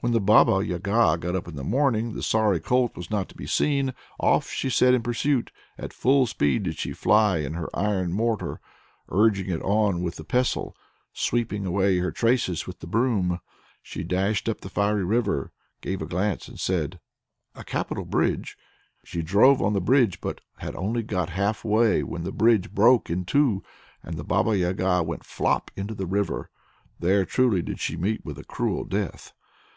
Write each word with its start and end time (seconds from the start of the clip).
When 0.00 0.12
the 0.12 0.20
Baba 0.20 0.64
Yaga 0.64 1.18
got 1.18 1.34
up 1.34 1.48
in 1.48 1.56
the 1.56 1.64
morning, 1.64 2.12
the 2.14 2.22
sorry 2.22 2.60
colt 2.60 2.96
was 2.96 3.10
not 3.10 3.28
to 3.30 3.34
be 3.34 3.48
seen! 3.48 3.94
Off 4.20 4.48
she 4.48 4.70
set 4.70 4.94
in 4.94 5.02
pursuit. 5.02 5.50
At 5.76 5.92
full 5.92 6.24
speed 6.28 6.62
did 6.62 6.78
she 6.78 6.92
fly 6.92 7.38
in 7.38 7.54
her 7.54 7.68
iron 7.74 8.12
mortar, 8.12 8.60
urging 9.08 9.50
it 9.50 9.60
on 9.62 10.00
with 10.04 10.14
the 10.14 10.22
pestle, 10.22 10.76
sweeping 11.12 11.66
away 11.66 11.98
her 11.98 12.12
traces 12.12 12.64
with 12.64 12.78
the 12.78 12.86
broom. 12.86 13.40
She 13.82 14.04
dashed 14.04 14.48
up 14.48 14.58
to 14.60 14.68
the 14.68 14.72
fiery 14.72 15.02
river, 15.04 15.50
gave 15.80 16.00
a 16.00 16.06
glance, 16.06 16.46
and 16.46 16.60
said, 16.60 17.00
"A 17.56 17.64
capital 17.64 18.04
bridge!" 18.04 18.56
She 19.02 19.20
drove 19.22 19.60
on 19.60 19.72
to 19.72 19.80
the 19.80 19.84
bridge, 19.84 20.20
but 20.20 20.40
had 20.58 20.76
only 20.76 21.02
got 21.02 21.30
half 21.30 21.64
way 21.64 22.04
when 22.04 22.22
the 22.22 22.30
bridge 22.30 22.70
broke 22.72 23.10
in 23.10 23.24
two, 23.24 23.64
and 24.04 24.16
the 24.16 24.22
Baba 24.22 24.56
Yaga 24.56 25.02
went 25.02 25.24
flop 25.24 25.72
into 25.74 25.92
the 25.96 26.06
river. 26.06 26.50
There 27.00 27.24
truly 27.24 27.62
did 27.62 27.80
she 27.80 27.96
meet 27.96 28.24
with 28.24 28.38
a 28.38 28.44
cruel 28.44 28.84
death! 28.84 29.32